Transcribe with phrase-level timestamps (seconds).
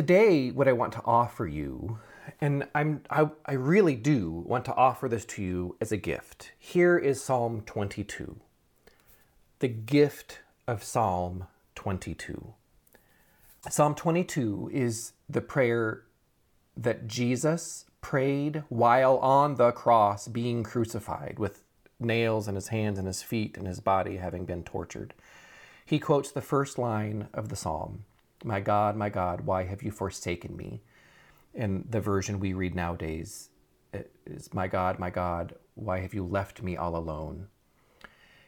[0.00, 1.98] today, what I want to offer you,
[2.40, 6.52] and I'm I, I really do want to offer this to you as a gift.
[6.58, 8.40] Here is Psalm 22.
[9.58, 12.54] The gift of Psalm 22.
[13.68, 16.04] Psalm 22 is the prayer
[16.74, 21.62] that Jesus prayed while on the cross being crucified with
[21.98, 25.12] nails in his hands and his feet and his body having been tortured.
[25.84, 28.06] He quotes the first line of the psalm
[28.44, 30.82] My God, my God, why have you forsaken me?
[31.54, 33.50] And the version we read nowadays,
[33.92, 37.48] eh, is, My God, my God, why have you left me all alone?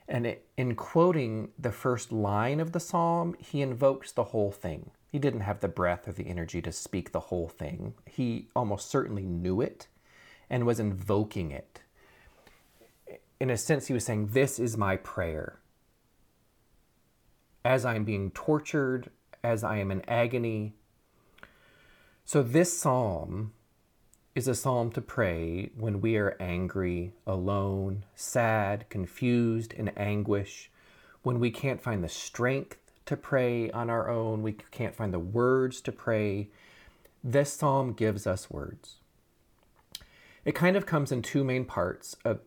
[0.08, 4.90] And in quoting the first line of the psalm, he invokes the whole thing.
[5.10, 7.94] He didn't have the breath or the energy to speak the whole thing.
[8.06, 9.88] He almost certainly knew it
[10.50, 11.82] and was invoking it.
[13.40, 15.58] In a sense, he was saying, This is my prayer.
[17.64, 19.10] As I am being tortured,
[19.44, 20.74] as I am in agony.
[22.24, 23.52] So, this psalm
[24.34, 30.70] is a psalm to pray when we are angry, alone, sad, confused, in anguish,
[31.22, 35.18] when we can't find the strength to pray on our own, we can't find the
[35.18, 36.48] words to pray.
[37.22, 38.96] This psalm gives us words.
[40.44, 42.38] It kind of comes in two main parts a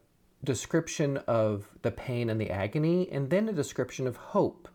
[0.44, 4.68] description of the pain and the agony, and then a description of hope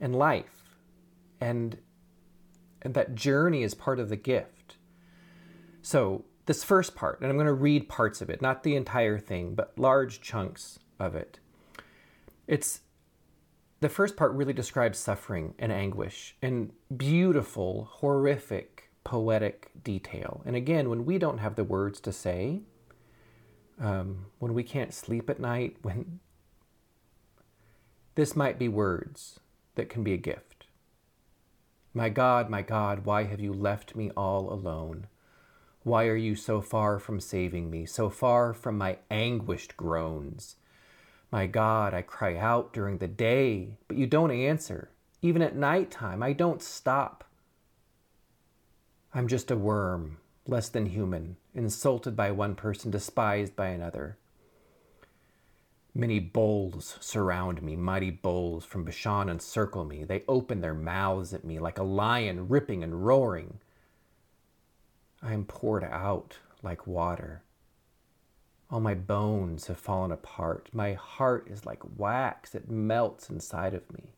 [0.00, 0.55] and life.
[1.40, 1.78] And,
[2.82, 4.76] and that journey is part of the gift.
[5.82, 9.18] So, this first part, and I'm going to read parts of it, not the entire
[9.18, 11.40] thing, but large chunks of it.
[12.46, 12.80] It's
[13.80, 20.42] the first part really describes suffering and anguish in beautiful, horrific, poetic detail.
[20.46, 22.62] And again, when we don't have the words to say,
[23.80, 26.20] um, when we can't sleep at night, when
[28.14, 29.38] this might be words
[29.74, 30.55] that can be a gift.
[31.96, 35.06] My God, my God, why have you left me all alone?
[35.82, 40.56] Why are you so far from saving me, so far from my anguished groans?
[41.32, 44.90] My God, I cry out during the day, but you don't answer.
[45.22, 47.24] Even at night time, I don't stop.
[49.14, 54.18] I'm just a worm, less than human, insulted by one person, despised by another.
[55.96, 60.04] Many bulls surround me, mighty bulls from Bashan encircle me.
[60.04, 63.60] They open their mouths at me like a lion ripping and roaring.
[65.22, 67.44] I am poured out like water.
[68.70, 70.68] All my bones have fallen apart.
[70.70, 74.12] My heart is like wax, it melts inside of me.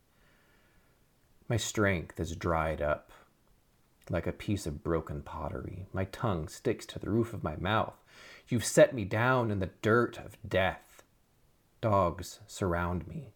[1.48, 3.12] My strength is dried up
[4.10, 5.86] like a piece of broken pottery.
[5.92, 7.94] My tongue sticks to the roof of my mouth.
[8.48, 10.87] You've set me down in the dirt of death.
[11.80, 13.34] Dogs surround me.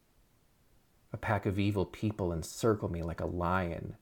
[1.12, 3.97] A pack of evil people encircle me like a lion.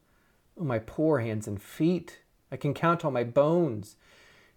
[0.58, 2.20] Oh, my poor hands and feet.
[2.50, 3.96] I can count all my bones.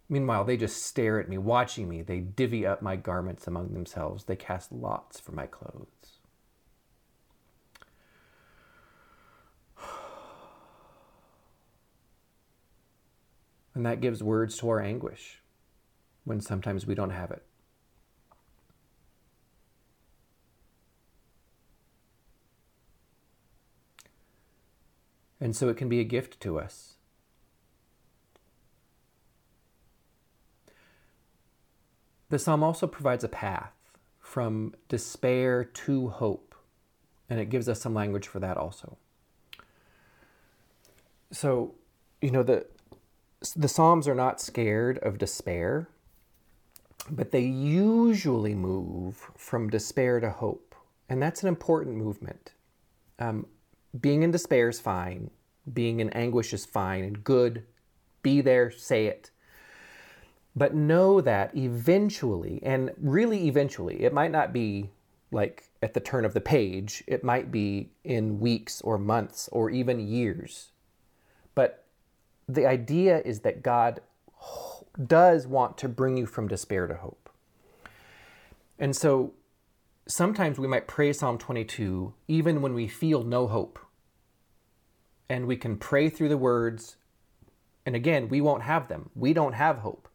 [0.08, 2.02] Meanwhile, they just stare at me, watching me.
[2.02, 4.26] They divvy up my garments among themselves.
[4.26, 6.20] They cast lots for my clothes.
[13.76, 15.42] And that gives words to our anguish
[16.26, 17.44] when sometimes we don't have it.
[25.44, 26.94] And so it can be a gift to us
[32.34, 33.76] The psalm also provides a path
[34.20, 36.56] from despair to hope,
[37.30, 38.98] and it gives us some language for that also.
[41.30, 41.76] So,
[42.24, 42.66] you know, the
[43.56, 45.90] the psalms are not scared of despair,
[47.08, 50.74] but they usually move from despair to hope,
[51.08, 52.54] and that's an important movement.
[53.20, 53.46] Um,
[54.00, 55.30] being in despair is fine.
[55.72, 57.64] Being in anguish is fine and good.
[58.22, 59.32] Be there, say it.
[60.56, 64.90] But know that eventually, and really eventually, it might not be
[65.32, 69.70] like at the turn of the page, it might be in weeks or months or
[69.70, 70.72] even years.
[71.56, 71.86] But
[72.48, 74.02] the idea is that God
[75.08, 77.30] does want to bring you from despair to hope.
[78.78, 79.34] And so
[80.08, 83.80] sometimes we might pray Psalm 22 even when we feel no hope.
[85.30, 86.98] And we can pray through the words.
[87.86, 89.10] And again, we won't have them.
[89.16, 90.10] We don't have hope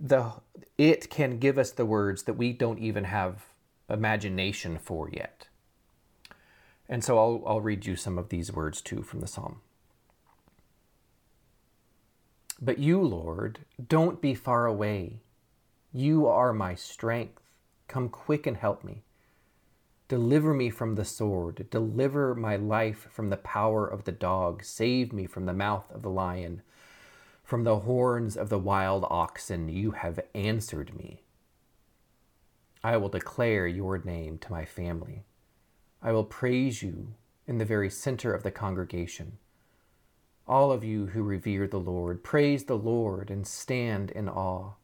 [0.00, 0.32] the
[0.78, 3.44] it can give us the words that we don't even have
[3.88, 5.48] imagination for yet.
[6.88, 9.60] And so I'll, I'll read you some of these words too from the psalm.
[12.60, 15.20] But you, Lord, don't be far away.
[15.92, 17.42] You are my strength.
[17.90, 19.02] Come quick and help me.
[20.06, 21.68] Deliver me from the sword.
[21.70, 24.62] Deliver my life from the power of the dog.
[24.62, 26.62] Save me from the mouth of the lion.
[27.42, 31.24] From the horns of the wild oxen, you have answered me.
[32.84, 35.24] I will declare your name to my family.
[36.00, 37.14] I will praise you
[37.48, 39.38] in the very center of the congregation.
[40.46, 44.74] All of you who revere the Lord, praise the Lord and stand in awe.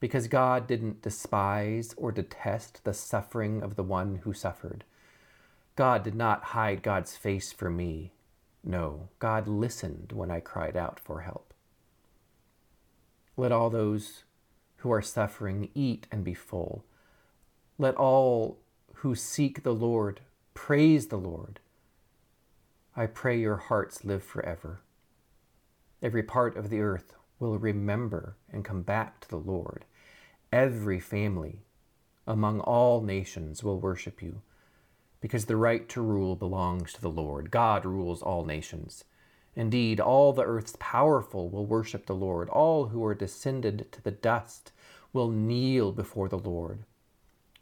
[0.00, 4.84] Because God didn't despise or detest the suffering of the one who suffered.
[5.76, 8.12] God did not hide God's face from me.
[8.64, 11.54] No, God listened when I cried out for help.
[13.36, 14.24] Let all those
[14.76, 16.84] who are suffering eat and be full.
[17.78, 18.58] Let all
[18.96, 20.20] who seek the Lord
[20.52, 21.60] praise the Lord.
[22.96, 24.80] I pray your hearts live forever.
[26.02, 29.84] Every part of the earth will remember and come back to the Lord.
[30.52, 31.62] Every family
[32.26, 34.42] among all nations will worship you,
[35.20, 37.50] because the right to rule belongs to the Lord.
[37.50, 39.04] God rules all nations.
[39.56, 42.48] Indeed, all the earth's powerful will worship the Lord.
[42.50, 44.70] All who are descended to the dust
[45.12, 46.84] will kneel before the Lord.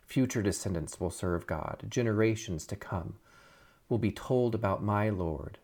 [0.04, 1.84] Future descendants will serve God.
[1.88, 3.16] Generations to come
[3.88, 5.58] will be told about my Lord.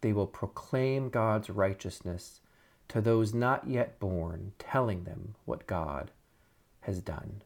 [0.00, 2.40] They will proclaim God's righteousness
[2.88, 6.10] to those not yet born, telling them what God
[6.80, 7.42] has done.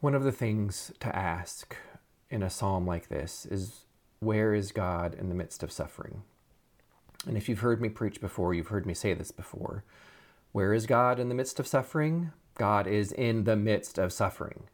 [0.00, 1.76] One of the things to ask
[2.30, 3.84] in a psalm like this is
[4.20, 6.22] where is God in the midst of suffering?
[7.26, 9.84] And if you've heard me preach before, you've heard me say this before.
[10.52, 12.32] Where is God in the midst of suffering?
[12.54, 14.64] God is in the midst of suffering.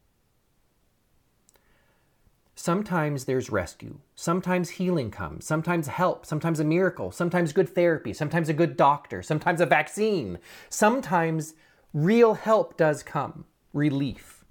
[2.59, 3.99] Sometimes there's rescue.
[4.15, 5.47] Sometimes healing comes.
[5.47, 6.25] Sometimes help.
[6.25, 7.13] Sometimes a miracle.
[7.13, 8.15] Sometimes good therapy.
[8.15, 9.23] Sometimes a good doctor.
[9.23, 10.39] Sometimes a vaccine.
[10.71, 11.53] Sometimes
[11.93, 13.45] real help does come,
[13.75, 14.43] relief.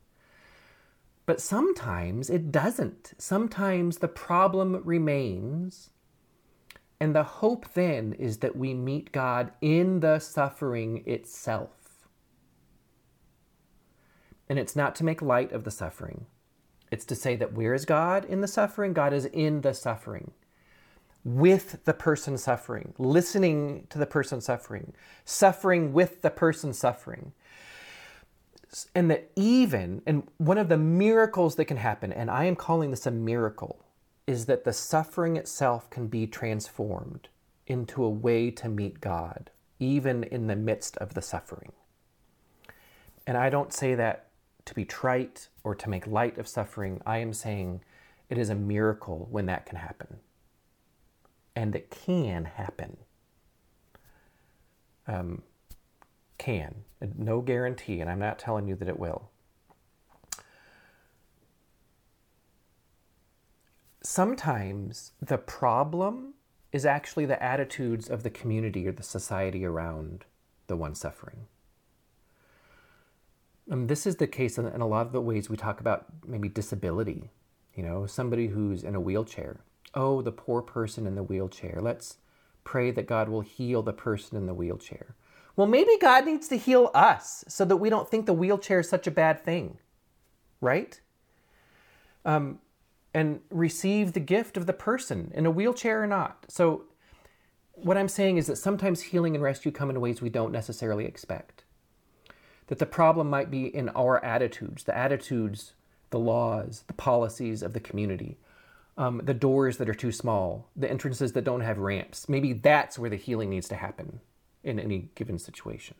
[1.25, 3.15] But sometimes it doesn't.
[3.17, 5.89] Sometimes the problem remains.
[6.99, 12.07] And the hope then is that we meet God in the suffering itself.
[14.47, 16.27] And it's not to make light of the suffering,
[16.91, 18.93] it's to say that where is God in the suffering?
[18.93, 20.31] God is in the suffering.
[21.23, 24.93] With the person suffering, listening to the person suffering,
[25.23, 27.33] suffering with the person suffering
[28.93, 32.91] and that even, and one of the miracles that can happen, and I am calling
[32.91, 33.85] this a miracle,
[34.27, 37.29] is that the suffering itself can be transformed
[37.67, 39.49] into a way to meet God,
[39.79, 41.71] even in the midst of the suffering.
[43.25, 44.27] And I don't say that
[44.65, 47.01] to be trite or to make light of suffering.
[47.05, 47.81] I am saying
[48.29, 50.17] it is a miracle when that can happen.
[51.55, 52.97] And it can happen.
[55.07, 55.43] Um,
[56.37, 56.83] can.
[57.17, 59.29] No guarantee, and I'm not telling you that it will.
[64.01, 66.33] Sometimes the problem
[66.71, 70.25] is actually the attitudes of the community or the society around
[70.67, 71.47] the one suffering.
[73.71, 76.05] Um, this is the case in, in a lot of the ways we talk about
[76.25, 77.29] maybe disability.
[77.75, 79.57] You know, somebody who's in a wheelchair.
[79.93, 81.79] Oh, the poor person in the wheelchair.
[81.81, 82.17] Let's
[82.63, 85.15] pray that God will heal the person in the wheelchair.
[85.55, 88.89] Well, maybe God needs to heal us so that we don't think the wheelchair is
[88.89, 89.77] such a bad thing,
[90.59, 90.99] right?
[92.25, 92.59] Um,
[93.13, 96.45] and receive the gift of the person in a wheelchair or not.
[96.49, 96.83] So,
[97.73, 101.05] what I'm saying is that sometimes healing and rescue come in ways we don't necessarily
[101.05, 101.64] expect.
[102.67, 105.73] That the problem might be in our attitudes, the attitudes,
[106.09, 108.37] the laws, the policies of the community,
[108.97, 112.29] um, the doors that are too small, the entrances that don't have ramps.
[112.29, 114.19] Maybe that's where the healing needs to happen
[114.63, 115.95] in any given situation.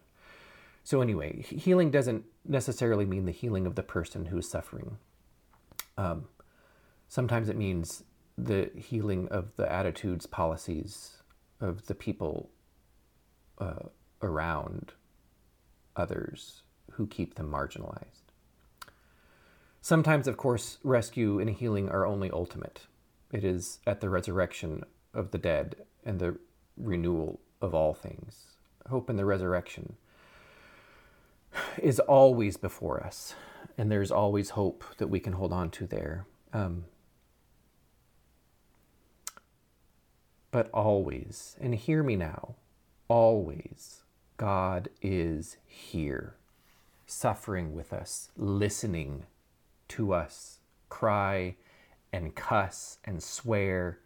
[0.84, 4.98] So, anyway, healing doesn't necessarily mean the healing of the person who's suffering.
[5.98, 6.26] Um,
[7.08, 8.04] sometimes it means
[8.38, 11.24] the healing of the attitudes, policies
[11.60, 12.50] of the people
[13.58, 13.88] uh,
[14.22, 14.94] around
[15.96, 18.32] others who keep them marginalized.
[19.82, 22.88] Sometimes, of course, rescue and healing are only ultimate.
[23.32, 24.84] It is at the resurrection
[25.14, 26.38] of the dead and the
[26.78, 28.56] renewal of all things
[28.90, 29.96] hope in the resurrection
[31.82, 33.34] is always before us,
[33.78, 36.26] and there's always hope that we can hold on to there.
[36.54, 36.86] Um,
[40.52, 42.56] but always, and hear me now,
[43.08, 44.04] always,
[44.38, 46.36] God is here,
[47.06, 49.26] suffering with us, listening
[49.90, 51.56] to us cry
[52.14, 54.00] and cuss and swear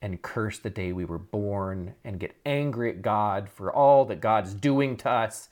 [0.00, 4.20] and curse the day we were born and get angry at God for all that
[4.20, 5.48] God's doing to us.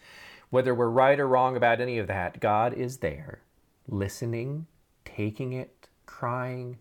[0.50, 3.40] Whether we're right or wrong about any of that, God is there,
[3.88, 4.66] listening,
[5.04, 6.78] taking it, crying,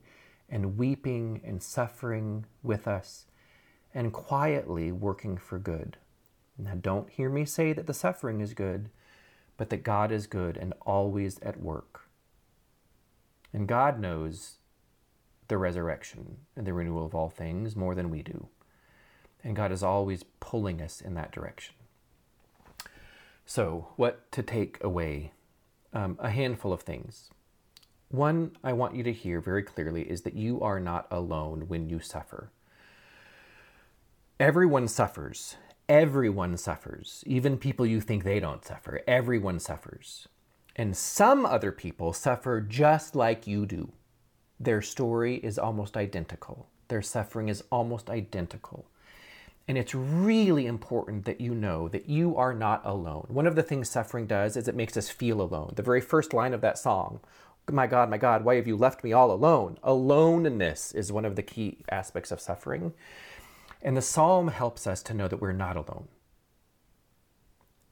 [0.47, 3.25] and weeping and suffering with us,
[3.95, 5.97] and quietly working for good.
[6.57, 8.89] Now, don't hear me say that the suffering is good,
[9.57, 12.01] but that God is good and always at work.
[13.51, 14.57] And God knows
[15.47, 18.47] the resurrection and the renewal of all things more than we do.
[19.43, 21.75] And God is always pulling us in that direction.
[23.45, 25.33] So, what to take away?
[25.91, 27.29] Um, a handful of things.
[28.09, 31.89] One I want you to hear very clearly is that you are not alone when
[31.89, 32.51] you suffer.
[34.39, 35.55] Everyone suffers.
[35.89, 37.23] Everyone suffers.
[37.27, 39.01] Even people you think they don't suffer.
[39.05, 40.29] Everyone suffers.
[40.77, 43.91] And some other people suffer just like you do.
[44.59, 48.85] Their story is almost identical, their suffering is almost identical.
[49.67, 53.25] And it's really important that you know that you are not alone.
[53.29, 55.73] One of the things suffering does is it makes us feel alone.
[55.75, 57.19] The very first line of that song,
[57.71, 59.77] My God, my God, why have you left me all alone?
[59.83, 62.93] Aloneness is one of the key aspects of suffering.
[63.83, 66.07] And the psalm helps us to know that we're not alone.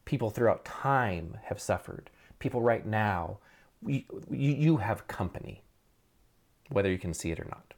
[0.04, 2.10] People throughout time have suffered
[2.42, 3.38] people right now,
[3.86, 5.62] you, you have company,
[6.70, 7.74] whether you can see it or not.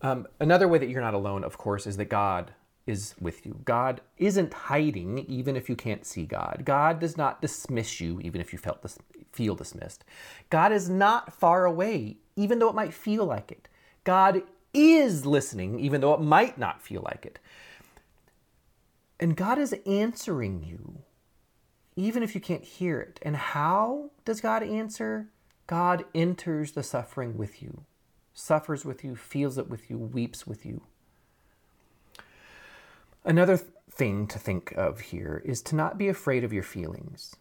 [0.00, 2.52] Um, another way that you're not alone, of course, is that God
[2.86, 3.60] is with you.
[3.64, 6.62] God isn't hiding even if you can't see God.
[6.64, 8.98] God does not dismiss you even if you felt dis-
[9.32, 10.04] feel dismissed.
[10.48, 13.68] God is not far away even though it might feel like it.
[14.04, 14.42] God
[14.76, 17.38] is listening even though it might not feel like it.
[19.18, 21.02] And God is answering you
[21.96, 23.18] even if you can't hear it.
[23.22, 25.28] And how does God answer?
[25.66, 27.84] God enters the suffering with you,
[28.34, 30.82] suffers with you, feels it with you, weeps with you.
[33.24, 33.56] Another
[33.90, 37.34] thing to think of here is to not be afraid of your feelings.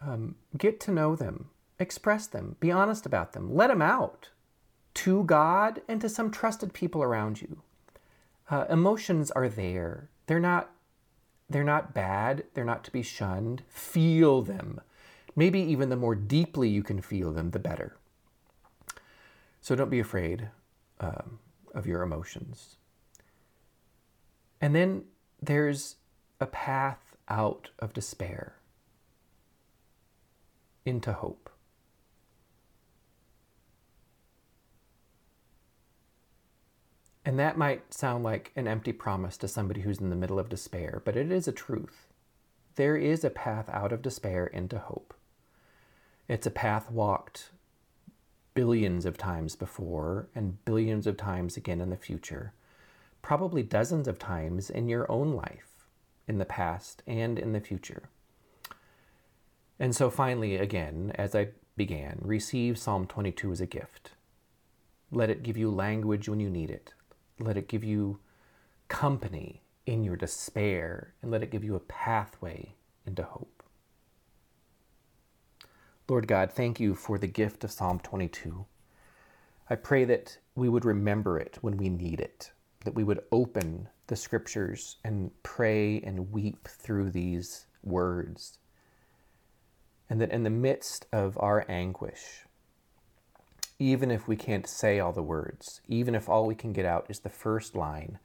[0.00, 1.48] Um, get to know them,
[1.78, 4.28] express them, be honest about them, let them out
[4.94, 7.62] to God and to some trusted people around you.
[8.50, 10.08] Uh, emotions are there.
[10.26, 10.70] They're not
[11.48, 13.62] they're not bad, they're not to be shunned.
[13.68, 14.80] Feel them.
[15.34, 17.96] Maybe even the more deeply you can feel them, the better.
[19.60, 20.48] So don't be afraid
[21.00, 21.40] um,
[21.74, 22.76] of your emotions.
[24.60, 25.04] And then
[25.42, 25.96] there's
[26.40, 28.54] a path out of despair
[30.84, 31.50] into hope.
[37.24, 40.48] And that might sound like an empty promise to somebody who's in the middle of
[40.48, 42.06] despair, but it is a truth.
[42.76, 45.12] There is a path out of despair into hope.
[46.28, 47.50] It's a path walked
[48.54, 52.52] billions of times before and billions of times again in the future,
[53.22, 55.86] probably dozens of times in your own life,
[56.26, 58.04] in the past and in the future.
[59.78, 64.12] And so, finally, again, as I began, receive Psalm 22 as a gift.
[65.10, 66.92] Let it give you language when you need it.
[67.40, 68.20] Let it give you
[68.88, 72.74] company in your despair and let it give you a pathway
[73.06, 73.62] into hope.
[76.08, 78.66] Lord God, thank you for the gift of Psalm 22.
[79.70, 82.50] I pray that we would remember it when we need it,
[82.84, 88.58] that we would open the scriptures and pray and weep through these words,
[90.10, 92.44] and that in the midst of our anguish,
[93.80, 97.06] even if we can't say all the words, even if all we can get out
[97.08, 98.18] is the first line,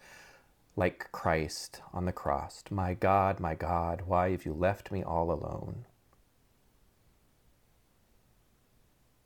[0.75, 5.31] like Christ on the cross My God, my God, why have you left me all
[5.31, 5.85] alone?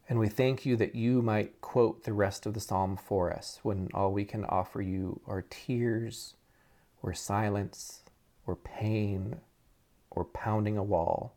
[0.08, 3.60] And we thank you that you might quote the rest of the psalm for us
[3.64, 6.36] when all we can offer you are tears,
[7.02, 8.04] or silence,
[8.46, 9.38] or pain,
[10.12, 11.36] or pounding a wall.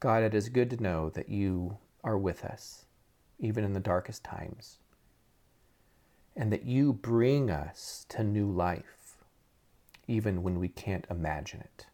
[0.00, 2.86] God, it is good to know that you are with us,
[3.38, 4.78] even in the darkest times,
[6.36, 9.24] and that you bring us to new life,
[10.08, 11.86] even when we can't imagine it.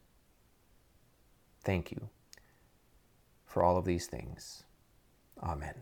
[1.62, 2.08] Thank you
[3.44, 4.64] for all of these things.
[5.42, 5.74] Amen.